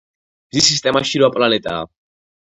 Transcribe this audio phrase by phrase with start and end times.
[0.53, 1.85] მზის სისტემაში რვა პლანეტაა.